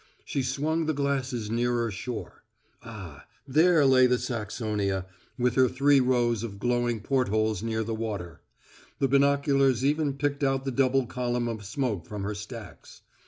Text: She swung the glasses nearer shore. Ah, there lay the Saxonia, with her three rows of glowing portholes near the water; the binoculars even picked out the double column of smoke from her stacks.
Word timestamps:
She 0.25 0.41
swung 0.41 0.87
the 0.87 0.95
glasses 0.95 1.51
nearer 1.51 1.91
shore. 1.91 2.41
Ah, 2.81 3.27
there 3.47 3.85
lay 3.85 4.07
the 4.07 4.17
Saxonia, 4.17 5.05
with 5.37 5.53
her 5.53 5.69
three 5.69 5.99
rows 5.99 6.41
of 6.41 6.57
glowing 6.57 7.01
portholes 7.01 7.61
near 7.61 7.83
the 7.83 7.93
water; 7.93 8.41
the 8.97 9.07
binoculars 9.07 9.85
even 9.85 10.15
picked 10.17 10.43
out 10.43 10.65
the 10.65 10.71
double 10.71 11.05
column 11.05 11.47
of 11.47 11.63
smoke 11.63 12.07
from 12.07 12.23
her 12.23 12.33
stacks. 12.33 13.03